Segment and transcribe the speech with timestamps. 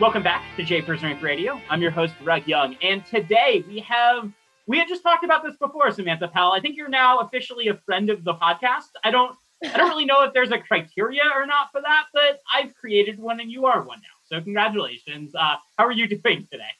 [0.00, 1.60] Welcome back to Japers Rink Radio.
[1.68, 4.30] I'm your host, Greg Young, and today we have
[4.68, 6.52] we had just talked about this before, Samantha Pell.
[6.52, 8.90] I think you're now officially a friend of the podcast.
[9.02, 12.38] I don't I don't really know if there's a criteria or not for that, but
[12.54, 14.36] I've created one and you are one now.
[14.36, 15.34] So congratulations.
[15.34, 16.70] Uh, how are you doing today?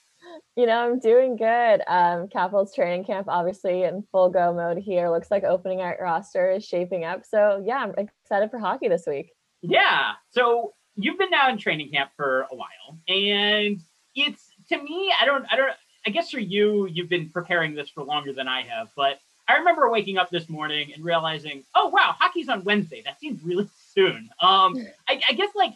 [0.55, 1.83] You know, I'm doing good.
[1.89, 5.11] Um, Capitals training camp, obviously in full go mode here.
[5.11, 7.25] Looks like opening our roster is shaping up.
[7.29, 9.33] So yeah, I'm excited for hockey this week.
[9.61, 10.13] Yeah.
[10.31, 13.81] So you've been now in training camp for a while, and
[14.15, 15.73] it's to me, I don't, I don't,
[16.07, 19.57] I guess for you, you've been preparing this for longer than I have, but I
[19.57, 23.03] remember waking up this morning and realizing, oh wow, hockey's on Wednesday.
[23.05, 24.29] That seems really soon.
[24.41, 25.73] Um, I, I guess like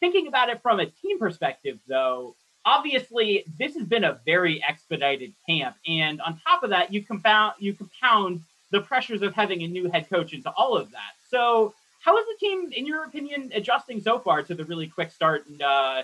[0.00, 2.34] thinking about it from a team perspective, though,
[2.64, 7.54] obviously this has been a very expedited camp, and on top of that, you compound
[7.58, 11.12] you compound the pressures of having a new head coach into all of that.
[11.30, 15.10] So how is the team, in your opinion, adjusting so far to the really quick
[15.10, 16.02] start and uh,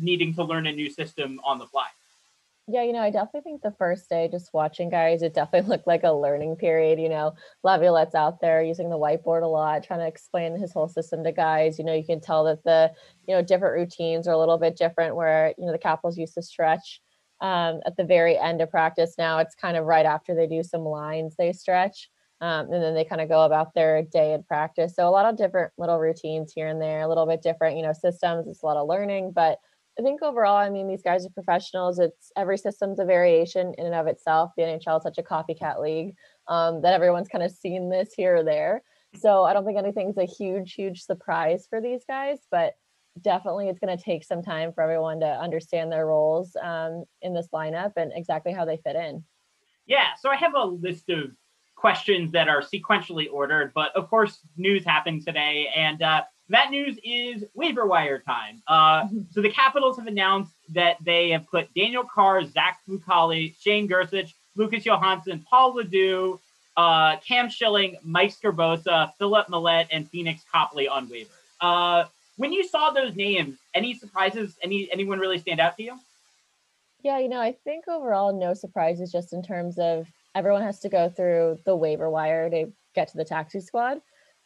[0.00, 1.86] needing to learn a new system on the fly?
[2.68, 5.86] Yeah, you know, I definitely think the first day just watching guys, it definitely looked
[5.86, 6.98] like a learning period.
[6.98, 10.88] You know, Laviolette's out there using the whiteboard a lot, trying to explain his whole
[10.88, 11.78] system to guys.
[11.78, 12.92] You know, you can tell that the,
[13.28, 16.34] you know, different routines are a little bit different where, you know, the Capitals used
[16.34, 17.00] to stretch
[17.40, 19.14] um, at the very end of practice.
[19.16, 22.10] Now it's kind of right after they do some lines, they stretch.
[22.40, 24.94] Um, and then they kind of go about their day in practice.
[24.94, 27.82] So a lot of different little routines here and there, a little bit different, you
[27.82, 28.46] know, systems.
[28.46, 29.58] It's a lot of learning, but
[29.98, 31.98] I think overall, I mean, these guys are professionals.
[31.98, 34.52] It's every system's a variation in and of itself.
[34.56, 36.14] The NHL is such a copycat league
[36.48, 38.82] um, that everyone's kind of seen this here or there.
[39.14, 42.74] So I don't think anything's a huge, huge surprise for these guys, but
[43.22, 47.32] definitely it's going to take some time for everyone to understand their roles um, in
[47.32, 49.24] this lineup and exactly how they fit in.
[49.86, 51.30] Yeah, so I have a list of
[51.76, 56.98] questions that are sequentially ordered, but of course, news happened today, and uh, that news
[57.02, 58.62] is waiver wire time.
[58.66, 63.88] Uh, so the Capitals have announced that they have put Daniel Carr, Zach Fucale, Shane
[63.88, 66.40] Gersich, Lucas Johansson, Paul Ledoux,
[66.76, 71.28] uh, Cam Schilling, Mike Sgarbossa, Philippe Maillet, and Phoenix Copley on waivers.
[71.60, 72.04] Uh,
[72.36, 74.56] when you saw those names, any surprises?
[74.62, 75.98] Any anyone really stand out to you?
[77.02, 80.88] Yeah, you know, I think overall no surprises just in terms of everyone has to
[80.88, 84.00] go through the waiver wire to get to the taxi squad.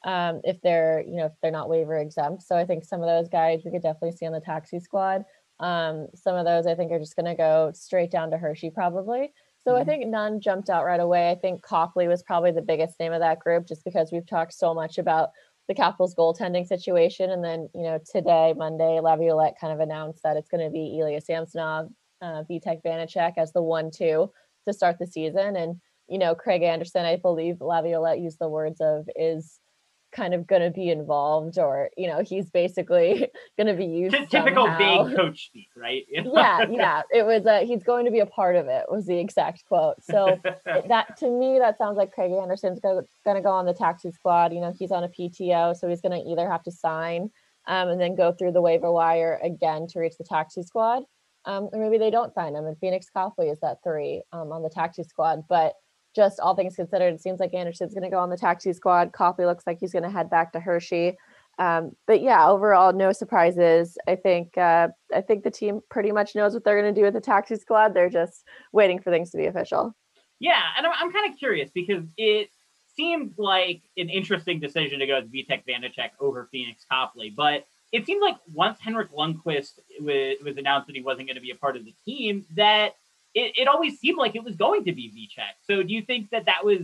[0.04, 2.42] Um, if they're, you know, if they're not waiver exempt.
[2.42, 5.24] So I think some of those guys we could definitely see on the taxi squad.
[5.58, 8.70] Um, some of those I think are just going to go straight down to Hershey
[8.70, 9.34] probably.
[9.62, 11.30] So I think none jumped out right away.
[11.30, 14.54] I think Copley was probably the biggest name of that group just because we've talked
[14.54, 15.32] so much about
[15.68, 17.30] the Capitals goaltending situation.
[17.30, 20.98] And then, you know, today, Monday, Laviolette kind of announced that it's going to be
[20.98, 21.90] Ilya Samsonov,
[22.22, 24.32] uh, Vitek Vanecek as the one two
[24.66, 25.56] to start the season.
[25.56, 29.60] And, you know, Craig Anderson, I believe Laviolette used the words of is
[30.10, 34.14] kind of going to be involved or, you know, he's basically going to be used.
[34.14, 35.04] Ty- Typical somehow.
[35.04, 36.04] big coach speak, right?
[36.08, 37.02] yeah, yeah.
[37.12, 39.96] It was uh, he's going to be a part of it was the exact quote.
[40.02, 44.10] So that to me that sounds like Craig Anderson's going to go on the taxi
[44.10, 44.52] squad.
[44.52, 47.30] You know, he's on a PTO, so he's going to either have to sign
[47.66, 51.02] um, and then go through the waiver wire again to reach the taxi squad,
[51.44, 52.66] um, or maybe they don't sign him.
[52.66, 55.74] And Phoenix Copley is that three um, on the taxi squad, but.
[56.14, 59.12] Just all things considered, it seems like Anderson's going to go on the taxi squad.
[59.12, 61.16] Copley looks like he's going to head back to Hershey.
[61.58, 63.98] Um, but yeah, overall, no surprises.
[64.08, 67.04] I think uh, I think the team pretty much knows what they're going to do
[67.04, 67.92] with the taxi squad.
[67.92, 69.94] They're just waiting for things to be official.
[70.38, 72.48] Yeah, and I'm, I'm kind of curious because it
[72.96, 78.06] seemed like an interesting decision to go with Vitek Vanecek over Phoenix Copley, but it
[78.06, 81.56] seemed like once Henrik Lundqvist was, was announced that he wasn't going to be a
[81.56, 82.94] part of the team, that
[83.34, 85.54] it, it always seemed like it was going to be Vitek.
[85.66, 86.80] So do you think that that was?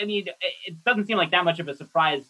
[0.00, 0.28] I mean,
[0.66, 2.24] it doesn't seem like that much of a surprise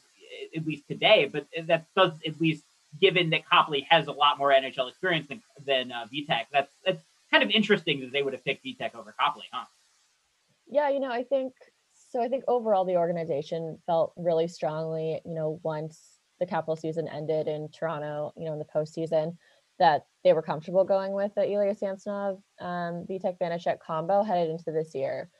[0.56, 2.64] at least today, but that does at least
[3.00, 6.06] given that Copley has a lot more NHL experience than than uh.
[6.52, 9.66] That's that's kind of interesting that they would have picked Vitek over Copley, huh?
[10.68, 11.52] Yeah, you know, I think
[12.10, 12.22] so.
[12.22, 15.20] I think overall the organization felt really strongly.
[15.24, 19.36] You know, once the Capital season ended in Toronto, you know, in the postseason,
[19.78, 24.72] that they were comfortable going with the Ilya Samsonov, um, Vitek Vanecek combo headed into
[24.72, 25.30] this year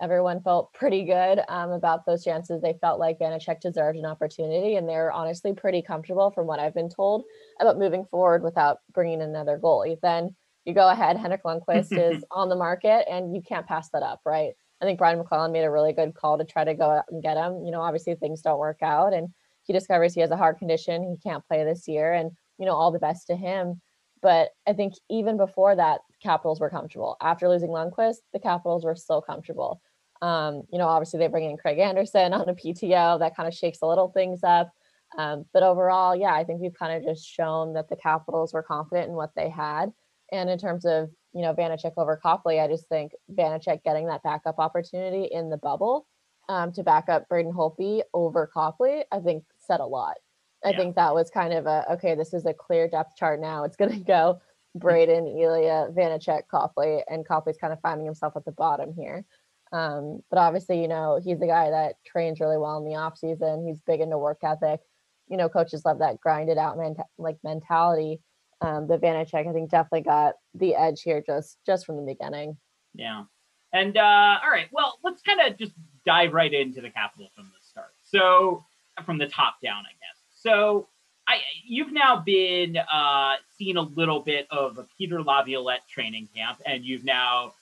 [0.00, 2.60] everyone felt pretty good um, about those chances.
[2.60, 6.74] They felt like Vanecek deserved an opportunity, and they're honestly pretty comfortable, from what I've
[6.74, 7.24] been told,
[7.60, 9.98] about moving forward without bringing another goalie.
[10.00, 14.02] Then you go ahead, Henrik Lundqvist is on the market, and you can't pass that
[14.02, 14.52] up, right?
[14.80, 17.22] I think Brian MacLellan made a really good call to try to go out and
[17.22, 17.64] get him.
[17.64, 19.28] You know, obviously things don't work out, and
[19.62, 21.02] he discovers he has a heart condition.
[21.04, 23.80] He can't play this year, and you know, all the best to him.
[24.22, 27.16] But I think even before that, Capitals were comfortable.
[27.20, 29.82] After losing Lundqvist, the Capitals were still comfortable.
[30.22, 33.54] Um, you know, obviously they bring in Craig Anderson on a PTO that kind of
[33.54, 34.72] shakes a little things up.
[35.18, 38.62] Um, but overall, yeah, I think we've kind of just shown that the Capitals were
[38.62, 39.92] confident in what they had.
[40.32, 44.22] And in terms of, you know, Vanecek over Copley, I just think Vanecek getting that
[44.22, 46.06] backup opportunity in the bubble
[46.48, 50.16] um, to back up Braden Holtby over Copley, I think said a lot.
[50.64, 50.76] I yeah.
[50.76, 53.64] think that was kind of a okay, this is a clear depth chart now.
[53.64, 54.40] It's gonna go
[54.74, 59.24] Braden, Ilya, Vanecek, Copley, and Copley's kind of finding himself at the bottom here.
[59.72, 63.18] Um, but obviously, you know, he's a guy that trains really well in the off
[63.18, 63.66] season.
[63.66, 64.80] He's big into work ethic.
[65.28, 68.20] You know, coaches love that grinded out man like mentality.
[68.60, 72.56] Um, but Vanecek, I think, definitely got the edge here just just from the beginning.
[72.94, 73.24] Yeah.
[73.72, 75.72] And uh, all right, well, let's kind of just
[76.06, 77.94] dive right into the Capitals from the start.
[78.02, 78.64] So
[79.04, 80.13] from the top down, I guess.
[80.44, 80.88] So
[81.26, 86.60] I you've now been uh, seen a little bit of a Peter Laviolette training camp,
[86.66, 87.54] and you've now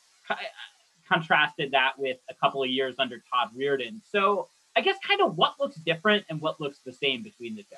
[1.08, 4.00] contrasted that with a couple of years under Todd Reirden.
[4.10, 7.62] So I guess kind of what looks different and what looks the same between the
[7.62, 7.76] two.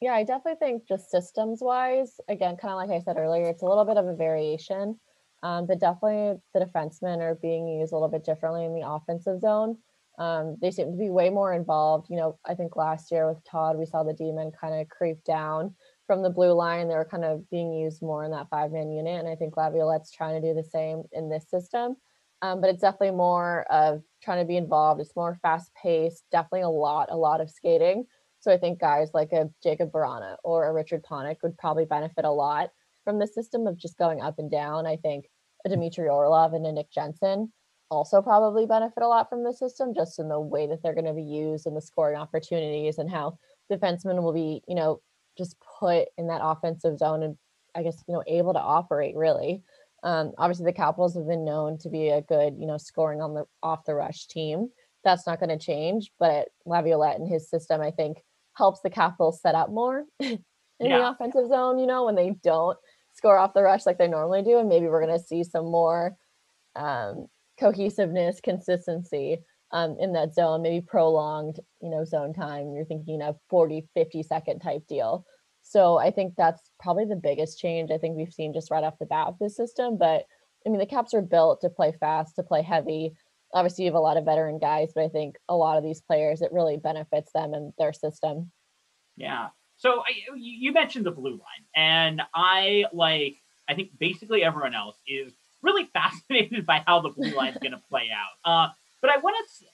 [0.00, 3.62] Yeah, I definitely think just systems wise, again, kind of like I said earlier, it's
[3.62, 4.98] a little bit of a variation.
[5.44, 9.40] Um, but definitely the defensemen are being used a little bit differently in the offensive
[9.40, 9.78] zone.
[10.18, 12.08] Um, they seem to be way more involved.
[12.10, 14.88] You know, I think last year with Todd, we saw the D men kind of
[14.88, 15.74] creep down
[16.06, 16.88] from the blue line.
[16.88, 19.18] They were kind of being used more in that five man unit.
[19.18, 21.96] And I think Laviolette's trying to do the same in this system
[22.42, 25.00] um, but it's definitely more of trying to be involved.
[25.00, 28.04] It's more fast paced, definitely a lot, a lot of skating.
[28.40, 32.24] So I think guys like a Jakub Vrana or a Richard Panik would probably benefit
[32.24, 32.70] a lot
[33.04, 34.86] from the system of just going up and down.
[34.86, 35.26] I think
[35.64, 37.52] a Dmitry Orlov and a Nick Jensen
[37.92, 41.04] also probably benefit a lot from the system, just in the way that they're going
[41.04, 43.38] to be used and the scoring opportunities and how
[43.70, 45.00] defensemen will be, you know,
[45.36, 47.36] just put in that offensive zone and
[47.74, 49.62] I guess, you know, able to operate really.
[50.02, 53.34] Um, obviously, the Capitals have been known to be a good, you know, scoring on
[53.34, 54.68] the off the rush team.
[55.04, 58.18] That's not going to change, but Laviolette and his system, I think,
[58.54, 60.38] helps the Capitals set up more in
[60.80, 60.98] yeah.
[60.98, 61.78] the offensive zone.
[61.78, 62.78] You know, when they don't
[63.12, 65.66] score off the rush like they normally do, and maybe we're going to see some
[65.66, 66.16] more
[66.74, 67.26] um,
[67.62, 69.38] cohesiveness, consistency
[69.70, 72.72] um, in that zone, maybe prolonged, you know, zone time.
[72.74, 75.24] You're thinking a 40, 50 second type deal.
[75.62, 78.98] So I think that's probably the biggest change I think we've seen just right off
[78.98, 79.96] the bat of this system.
[79.96, 80.24] But
[80.66, 83.12] I mean, the Caps are built to play fast, to play heavy.
[83.54, 86.00] Obviously, you have a lot of veteran guys, but I think a lot of these
[86.00, 88.50] players, it really benefits them and their system.
[89.16, 89.48] Yeah.
[89.76, 93.36] So I, you mentioned the blue line, and I like.
[93.68, 97.72] I think basically everyone else is really fascinated by how the blue line is going
[97.72, 98.50] to play out.
[98.50, 99.66] Uh, but I want to.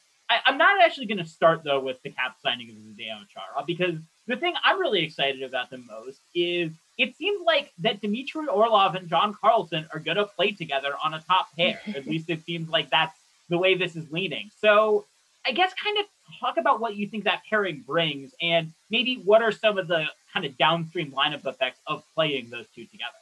[0.45, 3.95] I'm not actually going to start though with the cap signing of Zdeno Chara because
[4.26, 8.95] the thing I'm really excited about the most is it seems like that Dmitry Orlov
[8.95, 11.80] and John Carlson are going to play together on a top pair.
[11.97, 13.16] At least it seems like that's
[13.49, 14.50] the way this is leaning.
[14.61, 15.07] So
[15.47, 16.04] I guess kind of
[16.40, 20.04] talk about what you think that pairing brings and maybe what are some of the
[20.33, 23.17] kind of downstream lineup effects of playing those two together.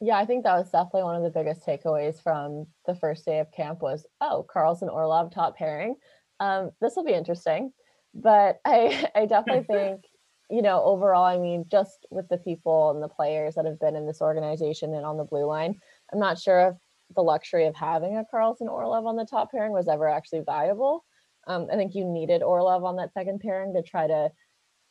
[0.00, 3.40] Yeah, I think that was definitely one of the biggest takeaways from the first day
[3.40, 5.96] of camp was, oh, Carlson Orlov top pairing.
[6.40, 7.72] Um, this will be interesting
[8.14, 10.04] but I I definitely think
[10.50, 13.96] you know overall I mean just with the people and the players that have been
[13.96, 15.80] in this organization and on the blue line
[16.12, 16.74] I'm not sure if
[17.14, 21.04] the luxury of having a Carlson Orlov on the top pairing was ever actually viable.
[21.48, 24.30] Um, I think you needed Orlov on that second pairing to try to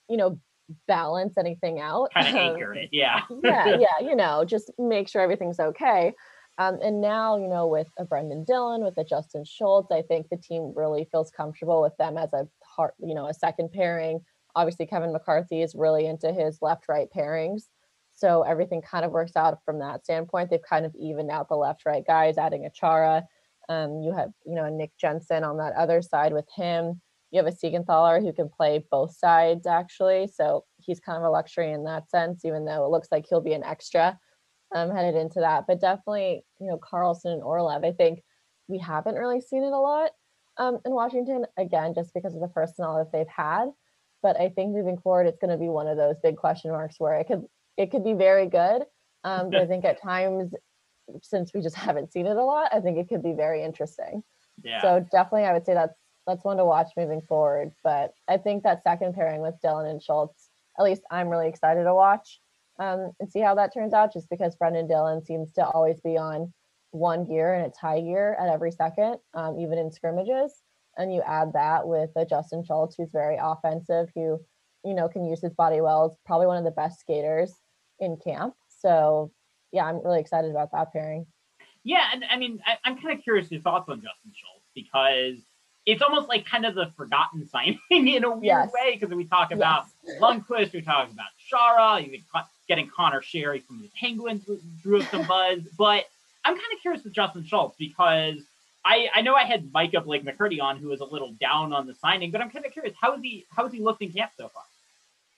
[0.09, 0.39] you know
[0.87, 2.11] balance anything out.
[2.13, 3.21] Kind of anchor it, yeah.
[3.43, 6.13] yeah, yeah, you know, just make sure everything's okay.
[6.57, 10.27] Um, and now, you know, with a Brendan Dillon, with a Justin Schultz, I think
[10.27, 14.19] the team really feels comfortable with them as a heart, you know, a second pairing.
[14.55, 17.63] Obviously, Kevin McCarthy is really into his left-right pairings.
[18.13, 20.49] So everything kind of works out from that standpoint.
[20.49, 23.25] They've kind of evened out the left-right guys, adding a Chara.
[23.69, 26.99] Um, you have, you know, Nick Jensen on that other side with him.
[27.31, 30.27] You have a Siegenthaler who can play both sides actually.
[30.33, 33.41] So he's kind of a luxury in that sense, even though it looks like he'll
[33.41, 34.17] be an extra
[34.73, 35.65] um, headed into that.
[35.67, 38.21] But definitely, you know, Carlson and Orlov, I think
[38.67, 40.11] we haven't really seen it a lot
[40.57, 43.69] um, in Washington, again, just because of the personnel that they've had.
[44.21, 46.99] But I think moving forward, it's going to be one of those big question marks
[46.99, 47.45] where it could
[47.77, 48.83] it could be very good.
[49.23, 50.53] Um, but I think at times,
[51.21, 54.23] since we just haven't seen it a lot, I think it could be very interesting.
[54.63, 54.81] Yeah.
[54.81, 55.95] So definitely, I would say that's
[56.29, 57.71] that's one to watch moving forward.
[57.83, 61.83] But I think that second pairing with Dillon and Schultz, at least I'm really excited
[61.83, 62.39] to watch
[62.79, 64.13] um, and see how that turns out.
[64.13, 66.53] Just because Brendan Dillon seems to always be on
[66.91, 70.61] one gear and it's high gear at every second, um, even in scrimmages.
[70.97, 74.39] And you add that with a Justin Schultz, who's very offensive, who
[74.85, 76.07] you know can use his body well.
[76.07, 77.53] Is probably one of the best skaters
[77.99, 78.53] in camp.
[78.69, 79.31] So
[79.71, 81.25] yeah, I'm really excited about that pairing.
[81.83, 85.41] Yeah, and I mean, I, am kind of curious your thoughts on Justin Schultz because
[85.91, 88.71] it's almost like kind of the forgotten signing in a weird yes.
[88.73, 90.21] way because we talk about yes.
[90.21, 92.19] Lundqvist, we talk about Chara, you
[92.67, 94.47] getting Connor Sheary from the Penguins
[94.81, 96.05] drew up some buzz, but
[96.45, 98.37] I'm kind of curious with Justin Schultz because
[98.85, 101.87] I, I know I had Micah Blake McCurdy on who was a little down on
[101.87, 104.11] the signing, but I'm kind of curious how is he how is he looked in
[104.11, 104.63] camp so far?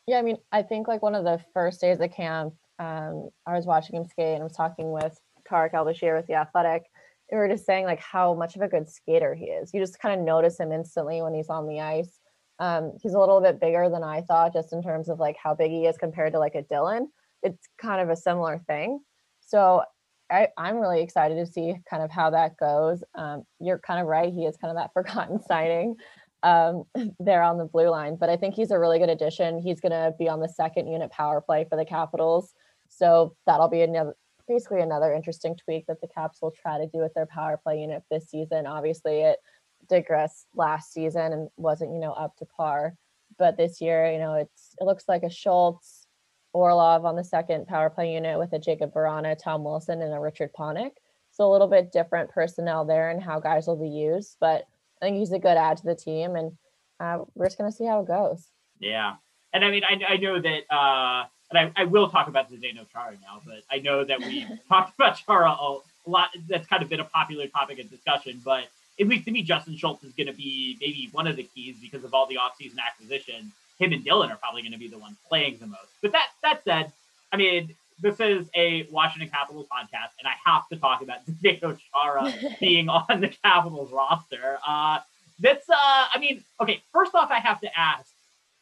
[0.08, 3.56] Yeah, I mean, I think like one of the first days of camp, um, I
[3.56, 5.18] was watching him skate and I was talking with
[5.48, 6.91] Tarik El-Bashir with the Athletic.
[7.32, 9.74] We were just saying like how much of a good skater he is.
[9.74, 12.20] You just kind of notice him instantly when he's on the ice.
[12.60, 15.56] Um, he's a little bit bigger than I thought, just in terms of like how
[15.56, 17.10] big he is compared to like a Dillon.
[17.42, 19.00] It's kind of a similar thing.
[19.40, 19.84] So
[20.32, 23.04] I, am really excited to see kind of how that goes.
[23.16, 24.32] Um, you're kind of right.
[24.32, 25.96] He is kind of that forgotten signing
[26.44, 26.84] um,
[27.20, 29.60] there on the blue line, but I think he's a really good addition.
[29.60, 32.54] He's going to be on the second unit power play for the Capitals.
[32.90, 34.16] So that'll be another,
[34.48, 37.82] basically another interesting tweak that the Caps will try to do with their power play
[37.82, 38.66] unit this season.
[38.66, 39.38] Obviously, it
[39.90, 42.96] digressed last season and wasn't, you know, up to par.
[43.38, 46.08] But this year, you know, it's it looks like a Schultz,
[46.54, 50.20] Orlov on the second power play unit with a Jakub Vrana, Tom Wilson, and a
[50.20, 50.92] Richard Panik.
[51.32, 54.66] So a little bit different personnel there and how guys will be used, but
[55.02, 56.52] I think he's a good add to the team, and
[57.00, 58.50] uh, we're just gonna see how it goes.
[58.80, 59.14] Yeah,
[59.54, 62.86] and I mean, I, I know that, uh, and I, I will talk about Zdeno
[62.92, 66.30] Chara now, but I know that we talked about Chara a lot.
[66.48, 68.66] That's kind of been a popular topic of discussion, but
[69.00, 71.76] at least to me, Justin Schultz is going to be maybe one of the keys
[71.82, 74.98] because of all the offseason acquisitions him and Dillon are probably going to be the
[74.98, 75.90] ones playing the most.
[76.02, 76.92] But that that said,
[77.32, 81.78] I mean, this is a Washington Capitals podcast, and I have to talk about Zdeno
[81.92, 84.60] Chara being on the Capitals roster.
[84.66, 85.00] Uh,
[85.40, 88.11] that's, uh, I mean, okay, first off, I have to ask,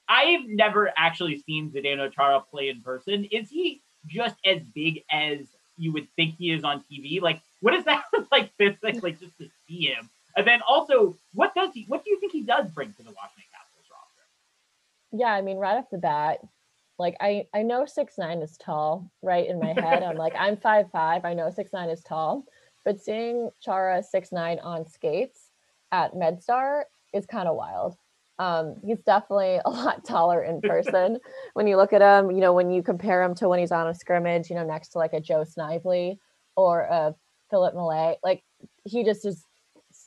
[0.10, 3.26] I've never actually seen Zdeno Chara play in person.
[3.26, 5.40] Is he just as big as
[5.78, 7.22] you would think he is on TV?
[7.22, 10.10] Like, what is that like physically just to see him?
[10.36, 13.12] And then also, what does he, what do you think he does bring to the
[13.12, 14.24] Washington Capitals roster?
[15.12, 16.40] yeah, I mean, right off the bat,
[16.98, 19.48] like I I know six nine is tall, right?
[19.48, 21.24] In my head, I'm like I'm five five.
[21.26, 22.44] I know six nine is tall,
[22.84, 25.52] but seeing Chara six nine on skates
[25.92, 27.96] at MedStar is kind of wild.
[28.40, 31.20] Um, he's definitely a lot taller in person.
[31.54, 33.88] when you look at him, you know, when you compare him to when he's on
[33.88, 36.20] a scrimmage, you know, next to like a Joe Snively
[36.56, 37.14] or a
[37.52, 38.44] Philippe Maillet, like
[38.86, 39.44] he just is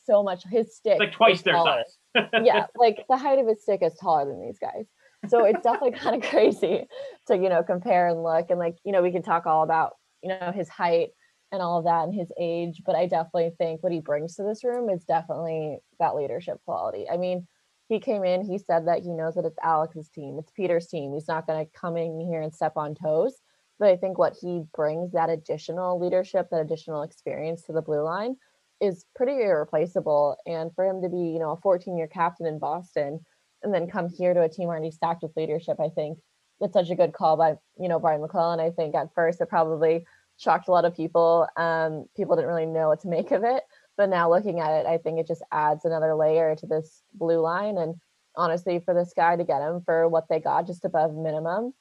[0.06, 0.44] so much.
[0.44, 1.98] His stick like twice their size
[2.42, 4.86] yeah, like the height of his stick is taller than these guys.
[5.28, 6.86] So it's definitely kind of crazy
[7.28, 8.50] to, you know, compare and look.
[8.50, 11.10] And like, you know, we can talk all about, you know, his height
[11.52, 14.42] and all of that and his age, but I definitely think what he brings to
[14.42, 17.06] this room is definitely that leadership quality.
[17.12, 17.46] I mean,
[17.88, 21.12] he came in, he said that he knows that it's Alex's team, it's Peter's team.
[21.12, 23.34] He's not going to come in here and step on toes.
[23.78, 28.02] But I think what he brings that additional leadership, that additional experience to the blue
[28.02, 28.36] line
[28.80, 30.36] is pretty irreplaceable.
[30.46, 33.20] And for him to be, you know, a 14 year captain in Boston
[33.62, 36.18] and then come here to a team already stacked with leadership, I think
[36.60, 38.60] it's such a good call by, you know, Brian MacLellan.
[38.60, 40.04] I think at first it probably
[40.36, 41.48] shocked a lot of people.
[41.56, 43.62] Um, people didn't really know what to make of it.
[44.02, 47.38] But now looking at it, I think it just adds another layer to this blue
[47.38, 47.78] line.
[47.78, 47.94] And
[48.34, 51.72] honestly, for this guy to get him for what they got just above minimum,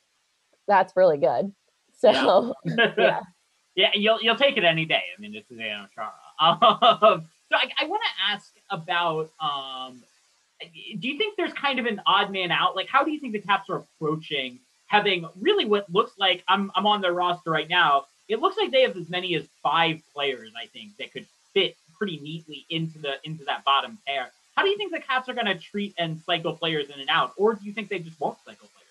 [0.67, 1.51] that's really good.
[1.93, 3.21] So yeah.
[3.75, 5.03] yeah, you'll you'll take it any day.
[5.15, 6.11] I mean, this is Adam Chara.
[6.39, 9.29] Um, so I, I want to ask about.
[9.39, 10.01] Um,
[10.99, 12.75] do you think there's kind of an odd man out?
[12.75, 16.71] Like, how do you think the Caps are approaching having really what looks like I'm
[16.75, 18.05] I'm on their roster right now.
[18.27, 21.75] It looks like they have as many as five players, I think, that could fit
[22.01, 24.31] pretty neatly into the into that bottom pair.
[24.55, 27.09] How do you think the Caps are going to treat and cycle players in and
[27.11, 28.89] out, or do you think they just won't cycle players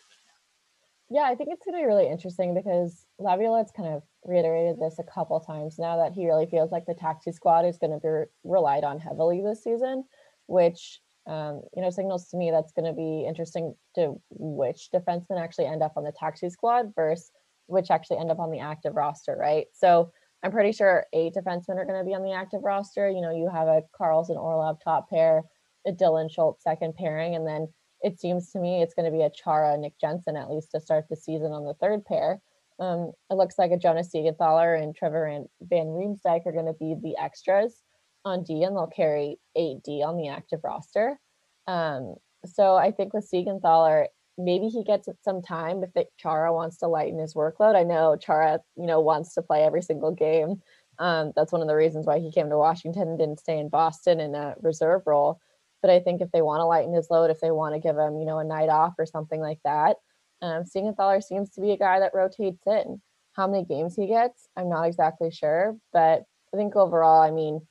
[1.10, 1.26] in and out?
[1.26, 5.00] Yeah, I think it's going to be really interesting because Laviolette's kind of reiterated this
[5.00, 7.98] a couple times now that he really feels like the taxi squad is going to
[7.98, 10.04] be relied on heavily this season,
[10.46, 15.42] which um, you know signals to me that's going to be interesting to which defensemen
[15.42, 17.32] actually end up on the taxi squad versus
[17.66, 19.66] which actually end up on the active roster, right?
[19.72, 23.10] So I'm pretty sure eight defensemen are going to be on the active roster.
[23.10, 25.42] You know, you have a Carlson Orlov top pair,
[25.86, 27.68] a Dillon Schultz second pairing, and then
[28.02, 30.80] it seems to me it's going to be a Chara Nick Jensen at least to
[30.80, 32.40] start the season on the third pair.
[32.78, 36.94] Um, it looks like a Jonas Siegenthaler and Trevor Van Riemsdyk are going to be
[37.02, 37.82] the extras
[38.24, 41.20] on D, and they'll carry eight D on the active roster.
[41.66, 42.14] Um,
[42.46, 44.06] so I think with Siegenthaler,
[44.44, 47.74] maybe he gets some time if Chara wants to lighten his workload.
[47.76, 50.62] I know Chara, you know, wants to play every single game.
[50.98, 53.68] Um, that's one of the reasons why he came to Washington and didn't stay in
[53.68, 55.40] Boston in a reserve role.
[55.80, 57.96] But I think if they want to lighten his load, if they want to give
[57.96, 59.96] him, you know, a night off or something like that,
[60.42, 63.00] um, seems to be a guy that rotates in.
[63.32, 67.66] How many games he gets, I'm not exactly sure, but I think overall, I mean,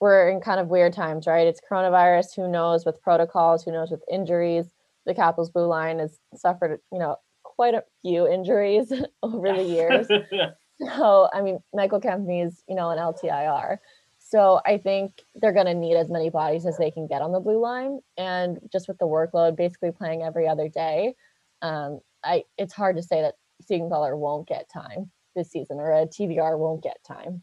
[0.00, 1.46] we're in kind of weird times, right?
[1.46, 2.36] It's coronavirus.
[2.36, 3.64] Who knows with protocols?
[3.64, 4.66] Who knows with injuries?
[5.08, 10.06] The Capitals blue line has suffered, you know, quite a few injuries over the years.
[10.96, 13.78] so, I mean, Michael Kempny is, you know, an LTIR.
[14.18, 17.32] So I think they're going to need as many bodies as they can get on
[17.32, 18.00] the blue line.
[18.18, 21.14] And just with the workload, basically playing every other day,
[21.62, 23.34] um, I it's hard to say that
[23.68, 27.42] Siegenthaler won't get time this season or a TVR won't get time.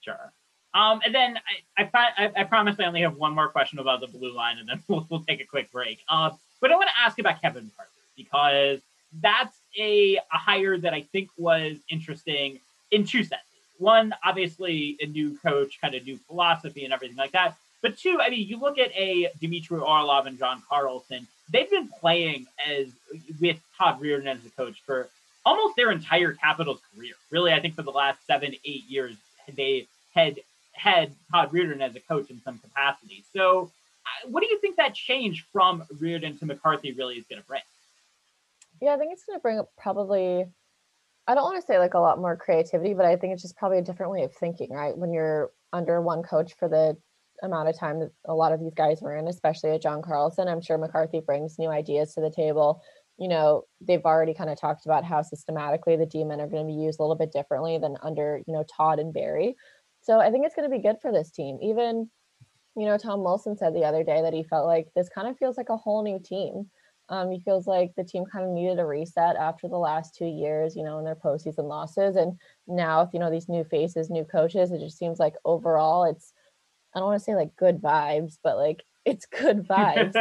[0.00, 0.32] Sure.
[0.74, 1.38] Um, and then
[1.76, 4.68] I, I, I, promise I only have one more question about the blue line, and
[4.68, 6.02] then we'll, we'll take a quick break.
[6.08, 8.80] Um, but I want to ask about Kevin McCarthy because
[9.20, 13.46] that's a, a hire that I think was interesting in two senses.
[13.78, 17.56] One, obviously, a new coach, kind of new philosophy and everything like that.
[17.82, 21.88] But two, I mean, you look at a Dmitry Orlov and John Carlson, they've been
[21.88, 22.86] playing as
[23.40, 25.08] with Todd Reirden as a coach for
[25.44, 27.14] almost their entire Capitals career.
[27.30, 29.16] Really, I think for the last seven, eight years,
[29.56, 30.38] they had
[30.74, 33.24] had Todd Reirden as a coach in some capacity.
[33.32, 33.70] So,
[34.28, 37.62] what do you think that change from Reirden to McCarthy really is going to bring?
[38.80, 40.44] Yeah, I think it's going to bring up probably.
[41.28, 43.56] I don't want to say like a lot more creativity, but I think it's just
[43.56, 44.96] probably a different way of thinking, right?
[44.96, 46.96] When you're under one coach for the
[47.44, 50.48] amount of time that a lot of these guys were in, especially at John Carlson,
[50.48, 52.82] I'm sure McCarthy brings new ideas to the table.
[53.18, 56.66] You know, they've already kind of talked about how systematically the D men are going
[56.66, 59.54] to be used a little bit differently than under, you know, Todd and Barry.
[60.02, 61.58] So I think it's going to be good for this team.
[61.62, 62.10] Even,
[62.76, 65.38] you know, Tom Wilson said the other day that he felt like this kind of
[65.38, 66.70] feels like a whole new team.
[67.08, 70.26] Um, he feels like the team kind of needed a reset after the last two
[70.26, 72.16] years, you know, in their postseason losses.
[72.16, 76.04] And now, with, you know, these new faces, new coaches, it just seems like overall
[76.04, 76.32] it's,
[76.94, 80.14] I don't want to say like good vibes, but like it's good vibes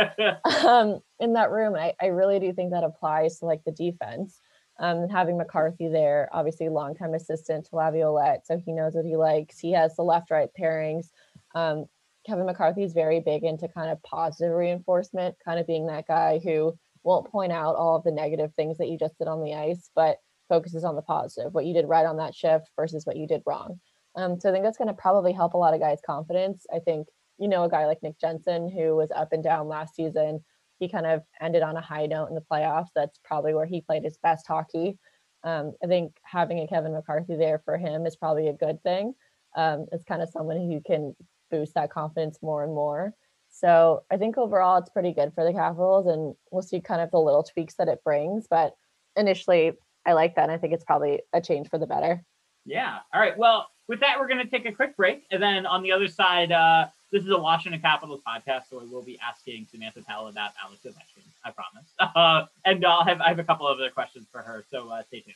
[0.65, 1.75] um, in that room.
[1.75, 4.39] I, I really do think that applies to like the defense
[4.79, 9.59] um, having McCarthy there, obviously longtime assistant to Laviolette, so he knows what he likes.
[9.59, 11.09] He has the left-right pairings.
[11.53, 11.85] Um,
[12.25, 16.39] Kevin McCarthy is very big into kind of positive reinforcement, kind of being that guy
[16.43, 19.55] who won't point out all of the negative things that you just did on the
[19.55, 20.17] ice, but
[20.49, 23.41] focuses on the positive, what you did right on that shift versus what you did
[23.45, 23.79] wrong.
[24.15, 26.65] Um, so I think that's going to probably help a lot of guys' confidence.
[26.73, 27.07] I think
[27.39, 30.43] you know a guy like Nick Jensen who was up and down last season
[30.81, 32.89] he kind of ended on a high note in the playoffs.
[32.95, 34.97] That's probably where he played his best hockey.
[35.43, 39.13] Um, I think having a Kevin McCarthy there for him is probably a good thing.
[39.55, 41.15] Um, it's kind of someone who can
[41.51, 43.13] boost that confidence more and more.
[43.49, 47.11] So I think overall it's pretty good for the Capitals, and we'll see kind of
[47.11, 48.47] the little tweaks that it brings.
[48.47, 48.75] But
[49.15, 49.73] initially,
[50.05, 50.43] I like that.
[50.43, 52.23] And I think it's probably a change for the better.
[52.65, 52.99] Yeah.
[53.13, 53.37] All right.
[53.37, 56.07] Well, with that, we're going to take a quick break, and then on the other
[56.07, 60.27] side, uh, this is a Washington Capitals podcast, so I will be asking Samantha Pell
[60.27, 61.23] about Alex Ovechkin.
[61.43, 61.89] I promise.
[62.15, 65.03] Uh, and I'll have I have a couple of other questions for her, so uh,
[65.03, 65.35] stay tuned.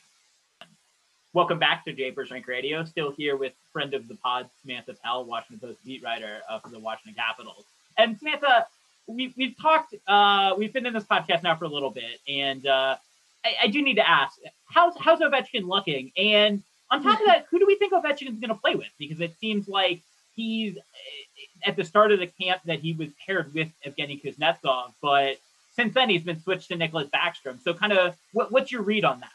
[1.36, 2.82] Welcome back to Japers Rink Radio.
[2.86, 6.70] Still here with friend of the pod, Samantha Pell, Washington Post beat writer uh, for
[6.70, 7.62] the Washington Capitals.
[7.98, 8.66] And Samantha,
[9.06, 12.66] we, we've talked, uh, we've been in this podcast now for a little bit, and
[12.66, 12.96] uh,
[13.44, 16.10] I, I, do need to ask, how's how's Ovechkin looking?
[16.16, 18.88] And on top of that, who do we think Ovechkin's going to play with?
[18.98, 20.00] Because it seems like
[20.34, 20.78] he's
[21.66, 25.36] at the start of the camp that he was paired with Evgeny Kuznetsov, but
[25.74, 27.62] since then he's been switched to Nicklas Backstrom.
[27.62, 29.32] So, kind of, what, what's your read on that?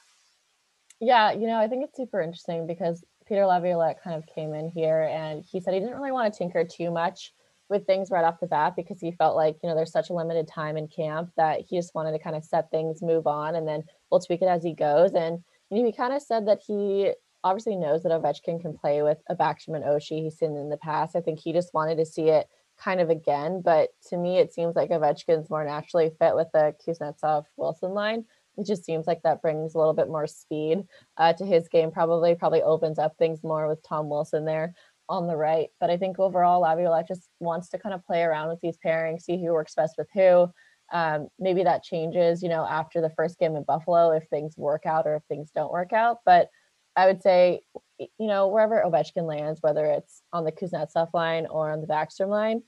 [1.01, 4.69] Yeah, you know, I think it's super interesting because Peter Laviolette kind of came in
[4.69, 7.33] here and he said he didn't really want to tinker too much
[7.69, 10.13] with things right off the bat because he felt like, you know, there's such a
[10.13, 13.55] limited time in camp that he just wanted to kind of set things, move on,
[13.55, 15.13] and then we'll tweak it as he goes.
[15.13, 19.01] And you know, he kind of said that he obviously knows that Ovechkin can play
[19.01, 20.21] with a Backstrom and Oshie.
[20.21, 21.15] He's seen in the past.
[21.15, 23.61] I think he just wanted to see it kind of again.
[23.63, 28.25] But to me, it seems like Ovechkin's more naturally fit with the Kuznetsov Wilson line.
[28.57, 30.83] It just seems like that brings a little bit more speed
[31.17, 31.91] uh, to his game.
[31.91, 34.73] Probably, probably opens up things more with Tom Wilson there
[35.09, 35.69] on the right.
[35.79, 39.21] But I think overall, Laviolette just wants to kind of play around with these pairings,
[39.21, 40.47] see who works best with who.
[40.93, 44.85] Um, maybe that changes, you know, after the first game in Buffalo if things work
[44.85, 46.17] out or if things don't work out.
[46.25, 46.49] But
[46.95, 47.61] I would say,
[47.97, 52.27] you know, wherever Ovechkin lands, whether it's on the Kuznetsov line or on the Backstrom
[52.27, 52.63] line,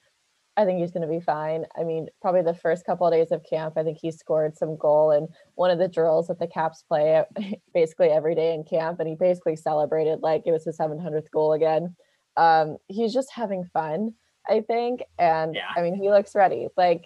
[0.56, 1.66] I think he's going to be fine.
[1.78, 4.78] I mean, probably the first couple of days of camp, I think he scored some
[4.78, 7.24] goal in one of the drills that the Caps play
[7.74, 11.54] basically every day in camp, and he basically celebrated like it was his 700th goal
[11.54, 11.96] again.
[12.38, 14.14] Um, he's just having fun,
[14.48, 15.70] I think, and yeah.
[15.76, 16.68] I mean, he looks ready.
[16.78, 17.06] Like,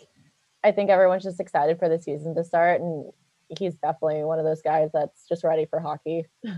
[0.63, 3.11] I think everyone's just excited for the season to start, and
[3.57, 6.25] he's definitely one of those guys that's just ready for hockey.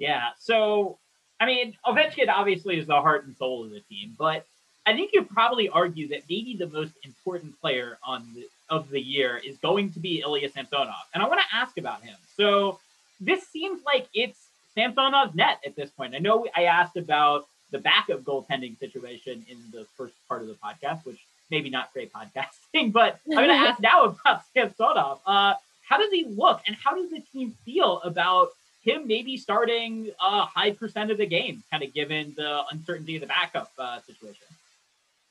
[0.00, 0.30] Yeah.
[0.38, 0.98] So,
[1.38, 4.46] I mean, Ovechkin obviously is the heart and soul of the team, but
[4.86, 9.00] I think you probably argue that maybe the most important player on the, of the
[9.00, 12.16] year is going to be Ilya Samsonov, and I want to ask about him.
[12.36, 12.78] So,
[13.20, 14.38] this seems like it's
[14.74, 16.14] Samsonov's net at this point.
[16.14, 20.54] I know I asked about the backup goaltending situation in the first part of the
[20.54, 21.18] podcast, which
[21.50, 25.20] maybe not great podcasting, but I'm going to ask now about Samsonov.
[25.26, 25.54] Uh,
[25.86, 28.50] how does he look, and how does the team feel about
[28.82, 33.20] him maybe starting a high percent of the game, kind of given the uncertainty of
[33.20, 34.46] the backup uh, situation.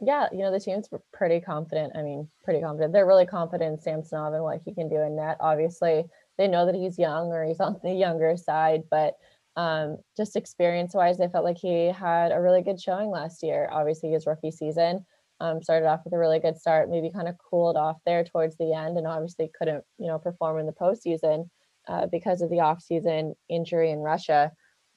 [0.01, 1.93] Yeah, you know, the team's pretty confident.
[1.95, 2.93] I mean, pretty confident.
[2.93, 5.37] They're really confident in Samsonov and what he can do in net.
[5.41, 6.05] Obviously,
[6.37, 9.15] they know that he's young or he's on the younger side, but
[9.57, 13.67] um, just experience wise, they felt like he had a really good showing last year.
[13.71, 15.05] Obviously, his rookie season
[15.41, 18.55] um, started off with a really good start, maybe kind of cooled off there towards
[18.55, 21.49] the end, and obviously couldn't, you know, perform in the postseason
[21.89, 24.51] uh, because of the offseason injury in Russia.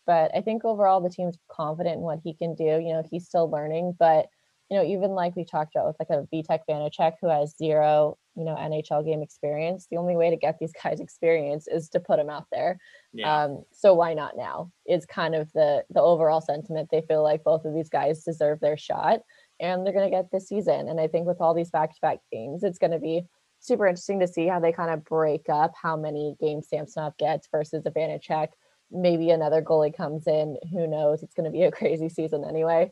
[0.07, 2.65] But I think overall the team's confident in what he can do.
[2.65, 4.27] You know, he's still learning, but
[4.71, 8.17] you know, even like we talked about with like a Vitek Vanecek who has zero,
[8.35, 12.01] you know, NHL game experience, the only way to get these guys experience is to
[12.01, 12.79] put them out there.
[13.13, 13.45] Yeah.
[13.45, 14.71] Um, so why not now?
[14.87, 16.89] Is kind of the the overall sentiment.
[16.91, 19.21] They feel like both of these guys deserve their shot
[19.61, 20.89] and they're gonna get this season.
[20.89, 23.27] And I think with all these back to back games, it's gonna be
[23.63, 27.49] super interesting to see how they kind of break up how many games Samsonov gets
[27.51, 28.49] versus a Vanecek.
[28.91, 30.59] Maybe another goalie comes in.
[30.73, 31.23] Who knows?
[31.23, 32.91] It's going to be a crazy season anyway.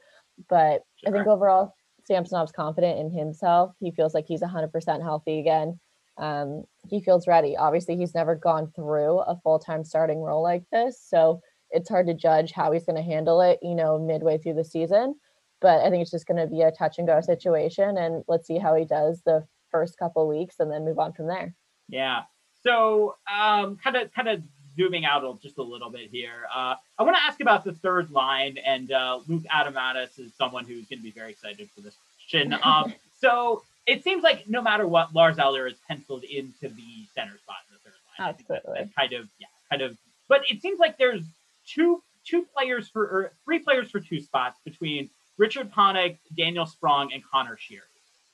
[0.48, 1.08] But sure.
[1.08, 1.74] I think overall,
[2.08, 3.74] Samsonov's confident in himself.
[3.80, 5.78] He feels like he's 100% healthy again.
[6.18, 7.56] Um, he feels ready.
[7.56, 11.02] Obviously, he's never gone through a full time starting role like this.
[11.02, 14.54] So it's hard to judge how he's going to handle it, you know, midway through
[14.54, 15.14] the season.
[15.60, 17.96] But I think it's just going to be a touch and go situation.
[17.96, 21.26] And let's see how he does the first couple weeks and then move on from
[21.26, 21.54] there.
[21.88, 22.22] Yeah.
[22.62, 24.42] So um, kind of kind of
[24.76, 26.46] zooming out just a little bit here.
[26.54, 30.64] Uh, I want to ask about the third line, and uh, Luke Adomaitis is someone
[30.64, 32.56] who's going to be very excited for this question.
[32.62, 37.36] Um, so it seems like no matter what, Lars Eller is penciled into the center
[37.38, 38.28] spot in the third line.
[38.30, 38.84] Absolutely.
[38.84, 39.96] That, kind of, yeah, kind of.
[40.28, 41.22] But it seems like there's
[41.66, 47.12] two two players for or three players for two spots between Richard Panik, Daniel Sprong,
[47.12, 47.80] and Connor Sheary.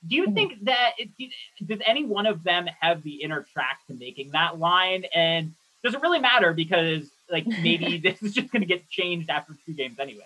[0.07, 0.33] Do you mm-hmm.
[0.33, 1.09] think that it,
[1.65, 5.05] does any one of them have the inner track to making that line?
[5.13, 9.29] And does it really matter because like maybe this is just going to get changed
[9.29, 10.25] after two games anyway?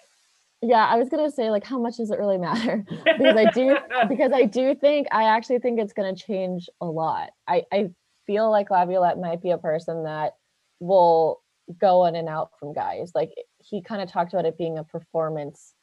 [0.63, 2.85] Yeah, I was gonna say like how much does it really matter?
[3.17, 7.31] because I do because I do think I actually think it's gonna change a lot.
[7.47, 7.89] I, I
[8.27, 10.33] feel like Laviolette might be a person that
[10.79, 11.41] will
[11.79, 13.11] go in and out from guys.
[13.15, 15.73] Like he kind of talked about it being a performance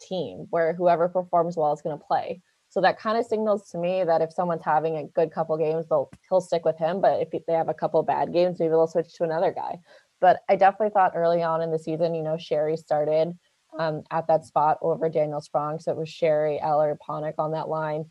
[0.00, 2.42] team where whoever performs well is gonna play.
[2.70, 5.86] So that kind of signals to me that if someone's having a good couple games,
[5.88, 7.00] they'll he'll stick with him.
[7.00, 9.80] But if they have a couple bad games, maybe they'll switch to another guy.
[10.20, 13.36] But I definitely thought early on in the season, you know, Sheary started
[13.76, 15.80] um, at that spot over Daniel Sprong.
[15.80, 18.04] So it was Sheary, Eller, Panik on that line.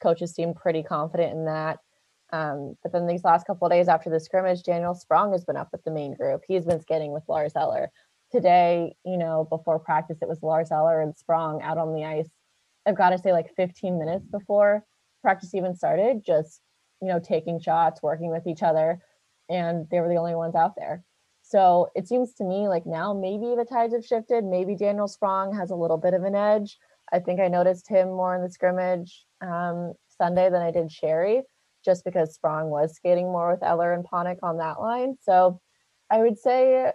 [0.00, 1.78] Coaches seemed pretty confident in that.
[2.30, 5.68] Um, but then these last couple days after the scrimmage, Daniel Sprong has been up
[5.72, 6.42] with the main group.
[6.46, 7.90] He's been skating with Lars Eller.
[8.30, 12.28] Today, you know, before practice, it was Lars Eller and Sprong out on the ice
[12.88, 14.82] I've got to say like 15 minutes before
[15.20, 16.62] practice even started, just,
[17.02, 19.02] you know, taking shots, working with each other.
[19.50, 21.04] And they were the only ones out there.
[21.42, 24.44] So it seems to me like now maybe the tides have shifted.
[24.44, 26.78] Maybe Daniel Sprong has a little bit of an edge.
[27.12, 31.42] I think I noticed him more in the scrimmage um, Sunday than I did Sheary,
[31.84, 35.16] just because Sprong was skating more with Eller and Panik on that line.
[35.22, 35.60] So
[36.10, 36.92] I would say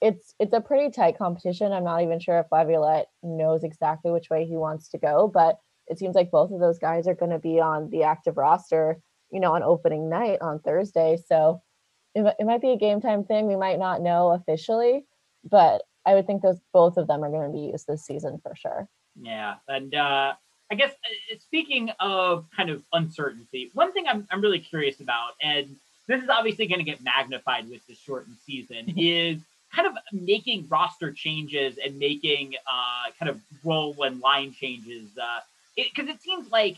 [0.00, 1.72] it's it's a pretty tight competition.
[1.72, 5.58] I'm not even sure if Laviolette knows exactly which way he wants to go, but
[5.86, 8.98] it seems like both of those guys are going to be on the active roster,
[9.30, 11.18] you know, on opening night on Thursday.
[11.28, 11.62] So
[12.14, 13.46] it, it might be a game time thing.
[13.46, 15.06] We might not know officially,
[15.48, 18.38] but I would think those both of them are going to be used this season
[18.42, 18.88] for sure.
[19.20, 20.34] Yeah, and uh,
[20.70, 25.32] I guess uh, speaking of kind of uncertainty, one thing I'm I'm really curious about,
[25.42, 29.40] and this is obviously going to get magnified with the shortened season, is
[29.76, 35.10] kind of making roster changes and making uh, kind of role and line changes.
[35.76, 36.76] Because uh, it, it, seems like,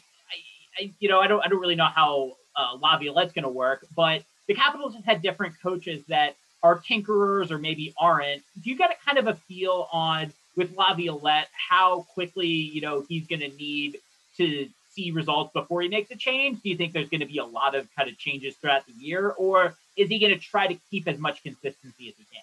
[0.78, 3.48] I, I, you know, I don't I don't really know how uh, Laviolette's going to
[3.48, 8.42] work, but the Capitals have had different coaches that are tinkerers or maybe aren't.
[8.62, 13.04] Do you got a kind of a feel on with Laviolette how quickly you know
[13.08, 13.98] he's going to need
[14.38, 16.60] to see results before he makes a change?
[16.62, 18.92] Do you think there's going to be a lot of kind of changes throughout the
[18.92, 22.42] year, or is he going to try to keep as much consistency as he can?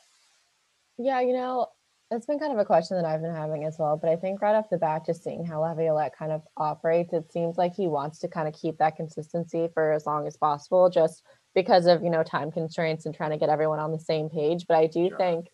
[0.97, 1.67] Yeah, you know,
[2.11, 3.97] it's been kind of a question that I've been having as well.
[3.97, 7.31] But I think right off the bat, just seeing how Laviolette kind of operates, it
[7.31, 10.89] seems like he wants to kind of keep that consistency for as long as possible,
[10.89, 14.29] just because of you know time constraints and trying to get everyone on the same
[14.29, 14.65] page.
[14.67, 15.17] But I do sure.
[15.17, 15.47] think,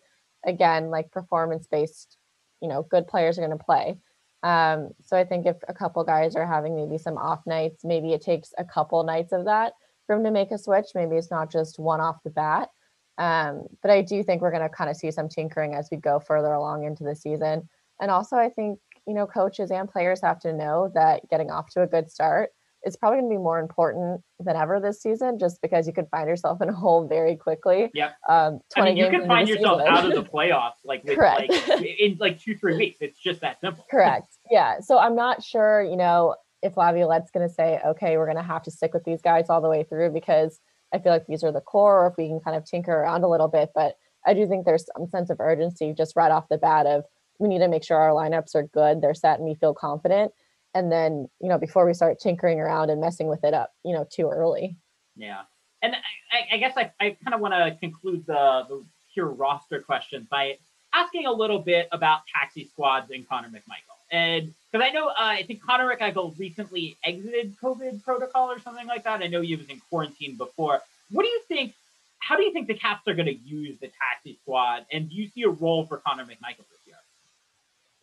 [0.45, 2.17] again, like performance based,
[2.61, 3.97] you know, good players are going to play.
[4.43, 8.13] Um, so I think if a couple guys are having maybe some off nights, maybe
[8.13, 9.73] it takes a couple nights of that
[10.07, 10.87] for him to make a switch.
[10.95, 12.69] Maybe it's not just one off the bat.
[13.17, 15.97] Um, but I do think we're going to kind of see some tinkering as we
[15.97, 17.67] go further along into the season.
[17.99, 21.69] And also, I think, you know, coaches and players have to know that getting off
[21.71, 22.49] to a good start
[22.83, 26.07] is probably going to be more important than ever this season, just because you could
[26.09, 27.91] find yourself in a hole very quickly.
[27.93, 28.13] Yeah.
[28.27, 29.93] Um, I mean, you can find yourself season.
[29.93, 31.51] out of the playoffs like with, Correct.
[31.69, 32.97] like in like two three weeks.
[33.01, 33.85] It's just that simple.
[33.89, 34.35] Correct.
[34.49, 34.79] Yeah.
[34.79, 38.43] So I'm not sure, you know, if Laviolette's going to say, okay, we're going to
[38.43, 40.59] have to stick with these guys all the way through because
[40.93, 43.23] I feel like these are the core, or if we can kind of tinker around
[43.23, 43.71] a little bit.
[43.73, 47.05] But I do think there's some sense of urgency just right off the bat of
[47.39, 50.31] we need to make sure our lineups are good, they're set, and we feel confident.
[50.73, 53.93] And then, you know, before we start tinkering around and messing with it up, you
[53.93, 54.77] know, too early.
[55.15, 55.41] Yeah.
[55.81, 55.95] And
[56.31, 60.27] I, I guess I, I kind of want to conclude the, the pure roster questions
[60.29, 60.57] by
[60.93, 64.00] asking a little bit about taxi squads and Connor McMichael.
[64.11, 68.87] And because I know, uh, I think Connor McMichael recently exited COVID protocol or something
[68.87, 69.21] like that.
[69.21, 70.81] I know he was in quarantine before.
[71.11, 71.73] What do you think?
[72.19, 74.85] How do you think the Caps are going to use the taxi squad?
[74.91, 76.95] And do you see a role for Connor McMichael this year?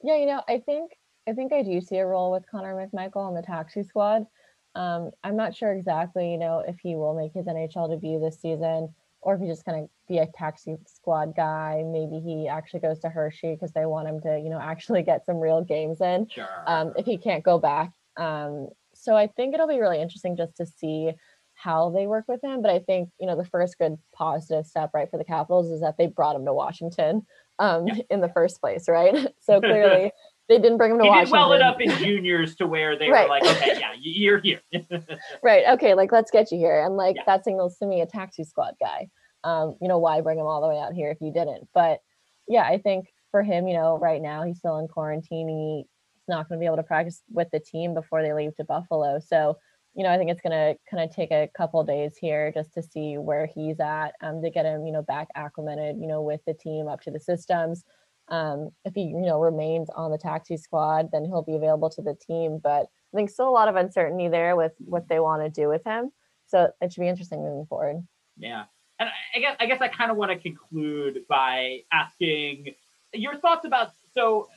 [0.03, 0.92] Yeah, you know, I think
[1.29, 4.27] I think I do see a role with Connor McMichael on the taxi squad.
[4.75, 8.40] Um, I'm not sure exactly, you know, if he will make his NHL debut this
[8.40, 11.83] season or if he's just going to be a taxi squad guy.
[11.85, 15.25] Maybe he actually goes to Hershey because they want him to, you know, actually get
[15.27, 16.29] some real games in.
[16.29, 16.65] Sure.
[16.67, 17.93] Um, if he can't go back.
[18.17, 21.13] Um, so I think it'll be really interesting just to see
[21.55, 22.63] how they work with him.
[22.63, 25.81] But I think, you know, the first good positive step, right, for the Capitals is
[25.81, 27.27] that they brought him to Washington
[27.59, 27.95] um, yeah.
[28.11, 29.15] in the first place, right?
[29.41, 30.13] so clearly
[30.49, 31.33] they didn't bring him to he Washington.
[31.33, 33.25] Did well enough in juniors to where they right.
[33.25, 34.61] were like, okay, yeah, you're here.
[35.43, 35.65] right.
[35.69, 35.95] Okay.
[35.95, 36.85] Like, let's get you here.
[36.85, 37.23] And like, yeah.
[37.27, 39.09] that signals to me a taxi squad guy.
[39.45, 41.69] Um, you know, why bring him all the way out here if you didn't?
[41.75, 42.01] But
[42.49, 45.49] yeah, I think for him, you know, right now he's still in quarantine.
[45.49, 45.87] He's
[46.29, 49.21] not going to be able to practice with the team before they leave to Buffalo.
[49.21, 49.59] So,
[49.95, 52.73] you know, I think it's going to kind of take a couple days here just
[52.75, 56.23] to see where he's at um, to get him, you know, back acclimated, you know,
[56.23, 57.85] with the team up to the systems.
[58.31, 62.03] Um, if he, you know, remains on the taxi squad, then he'll be available to
[62.03, 62.61] the team.
[62.62, 65.69] But I think still a lot of uncertainty there with what they want to do
[65.69, 66.11] with him.
[66.47, 68.07] So it should be interesting moving forward.
[68.37, 68.64] Yeah.
[68.99, 72.75] And I guess I guess I kind of want to conclude by asking
[73.12, 74.49] your thoughts about so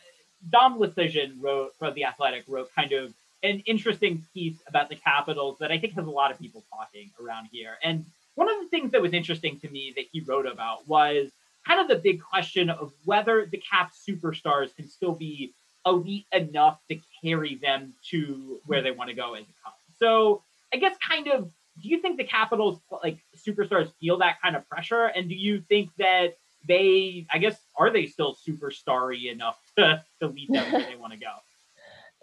[0.49, 5.57] Dom Luszczyszyn wrote for the Athletic wrote kind of an interesting piece about the Capitals
[5.60, 7.77] that I think has a lot of people talking around here.
[7.84, 8.05] And
[8.36, 11.29] one of the things that was interesting to me that he wrote about was
[11.67, 15.54] kind of the big question of whether the cap superstars can still be
[15.86, 19.76] elite enough to carry them to where they want to go as a cup.
[19.97, 20.43] So
[20.74, 24.67] I guess kind of do you think the Capitals like superstars feel that kind of
[24.67, 25.06] pressure?
[25.06, 30.28] And do you think that they I guess are they still superstarry enough to, to
[30.28, 31.32] lead them where they want to go?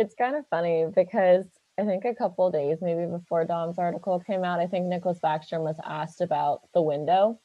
[0.01, 1.45] It's kind of funny because
[1.77, 5.63] I think a couple days maybe before Dom's article came out, I think Nicklas Backstrom
[5.63, 7.41] was asked about the window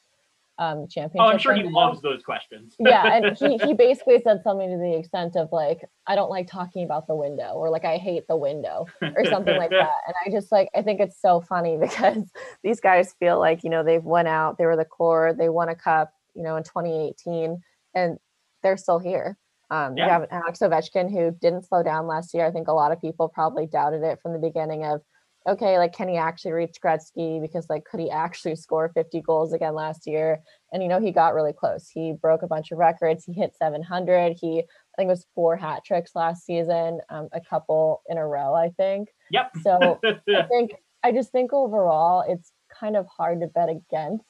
[0.60, 1.22] um championship.
[1.22, 2.76] Oh, I'm sure he loves those questions.
[2.80, 6.48] yeah, and he, he basically said something to the extent of like, I don't like
[6.48, 9.96] talking about the window, or like I hate the window, or something like that.
[10.08, 12.24] And I just like I think it's so funny because
[12.64, 15.70] these guys feel like, you know, they've went out, they were the core, they won
[15.70, 17.62] a cup, you know, in 2018,
[17.96, 18.18] and
[18.62, 19.38] they're still here.
[19.70, 20.06] Um, yeah.
[20.06, 22.46] You have Alex Ovechkin who didn't slow down last year.
[22.46, 25.02] I think a lot of people probably doubted it from the beginning of
[25.48, 27.42] okay, like can he actually reach Gretzky?
[27.42, 30.42] Because like could he actually score 50 goals again last year?
[30.72, 31.90] And you know, he got really close.
[31.90, 33.26] He broke a bunch of records.
[33.26, 34.38] He hit 700.
[34.40, 38.28] He I think it was four hat tricks last season, um, a couple in a
[38.28, 39.10] row, I think.
[39.32, 39.52] Yep.
[39.64, 44.26] So I think I just think overall it's kind of hard to bet against.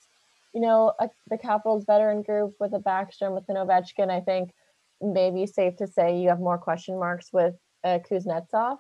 [0.53, 4.11] You know, a, the Capitals veteran group with a Backstrom with an Ovechkin.
[4.11, 4.51] I think
[5.01, 8.77] maybe safe to say you have more question marks with uh, Kuznetsov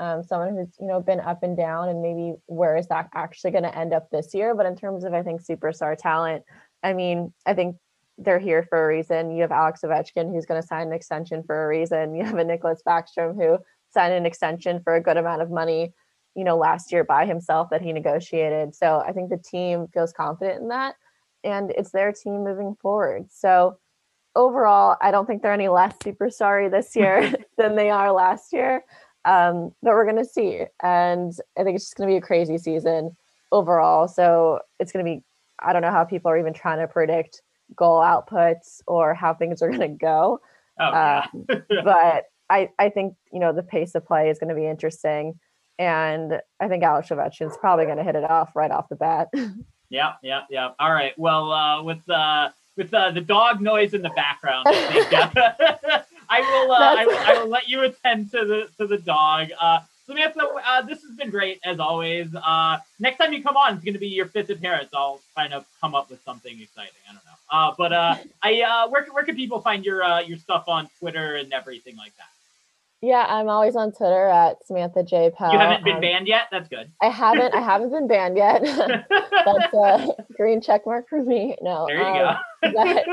[0.00, 3.52] um, someone who's you know been up and down and maybe where is that actually
[3.52, 6.42] going to end up this year but in terms of i think superstar talent
[6.82, 7.76] i mean i think
[8.22, 9.30] they're here for a reason.
[9.30, 12.14] You have alex ovechkin who's going to sign an extension for a reason.
[12.14, 13.58] You have a nicklas backstrom who
[13.92, 15.92] signed an extension for a good amount of money
[16.36, 18.74] you know last year by himself that he negotiated.
[18.74, 20.94] So i think the team feels confident in that
[21.42, 23.26] and it's their team moving forward.
[23.30, 23.78] So
[24.36, 28.84] overall i don't think they're any less superstar this year than they are last year
[29.24, 33.16] um, but we're gonna see, and I think it's just gonna be a crazy season
[33.52, 34.08] overall.
[34.08, 35.22] So it's gonna be
[35.58, 37.42] I don't know how people are even trying to predict
[37.76, 40.40] goal outputs or how things are gonna go.
[40.78, 41.26] Oh, yeah.
[41.34, 41.46] um,
[41.84, 45.38] but I I think you know the pace of play is gonna be interesting,
[45.78, 49.28] and I think Alex Ovechkin is probably gonna hit it off right off the bat.
[49.90, 50.70] yeah, yeah, yeah.
[50.78, 51.12] All right.
[51.18, 55.36] Well, uh, with uh, with uh, the dog noise in the background, I think.
[55.36, 57.18] Uh, I will, uh, I will.
[57.18, 59.48] I will let you attend to the to the dog.
[59.60, 62.34] Uh, Samantha, uh, this has been great as always.
[62.34, 64.90] Uh, next time you come on, it's going to be your fifth appearance.
[64.92, 66.92] I'll kind of come up with something exciting.
[67.08, 67.30] I don't know.
[67.50, 70.88] Uh, but uh, I uh, where where can people find your uh, your stuff on
[70.98, 72.28] Twitter and everything like that?
[73.02, 75.30] Yeah, I'm always on Twitter at Samantha J.
[75.30, 75.52] Pell.
[75.52, 76.48] You haven't been um, banned yet.
[76.50, 76.92] That's good.
[77.00, 77.54] I haven't.
[77.54, 78.62] I haven't been banned yet.
[79.10, 81.56] That's a green check mark for me.
[81.62, 81.86] No.
[81.86, 82.72] There you um, go.
[82.74, 83.06] but,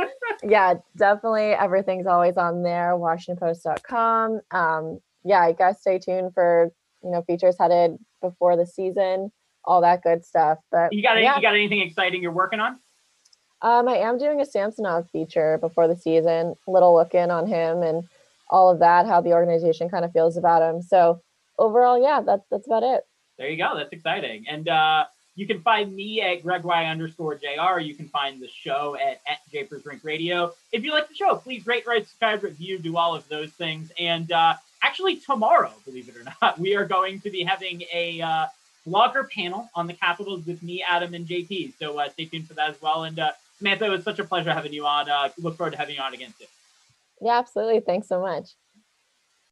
[0.43, 1.51] yeah, definitely.
[1.51, 2.95] Everything's always on there.
[2.95, 4.41] WashingtonPost.com.
[4.51, 6.71] Um, yeah, I guess stay tuned for
[7.01, 9.31] you know features headed before the season,
[9.63, 10.57] all that good stuff.
[10.69, 11.37] But you got any, yeah.
[11.37, 12.77] you got anything exciting you're working on?
[13.61, 16.55] Um, I am doing a Samsonov feature before the season.
[16.67, 18.07] Little look in on him and
[18.49, 20.81] all of that, how the organization kind of feels about him.
[20.81, 21.21] So
[21.57, 23.05] overall, yeah, that's that's about it.
[23.37, 23.73] There you go.
[23.75, 24.45] That's exciting.
[24.47, 25.05] And uh,
[25.35, 27.79] you can find me at GregY underscore JR.
[27.79, 30.51] You can find the show at, at Japers Rink Radio.
[30.71, 33.91] If you like the show, please rate, write, subscribe, review, do all of those things.
[33.99, 38.19] And uh, actually, tomorrow, believe it or not, we are going to be having a
[38.19, 38.47] uh,
[38.87, 41.73] blogger panel on the Capitals with me, Adam, and JP.
[41.77, 43.03] So uh, stay tuned for that as well.
[43.03, 45.07] And uh, Samantha, it was such a pleasure having you on.
[45.07, 46.47] Uh, look forward to having you on again soon.
[47.21, 47.81] Yeah, absolutely.
[47.81, 48.55] Thanks so much.